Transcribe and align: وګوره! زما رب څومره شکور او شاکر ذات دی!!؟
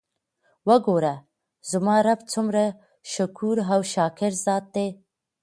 وګوره! 0.67 1.15
زما 1.71 1.95
رب 2.05 2.19
څومره 2.33 2.63
شکور 3.13 3.57
او 3.73 3.79
شاکر 3.93 4.31
ذات 4.45 4.65
دی!!؟ 4.75 4.87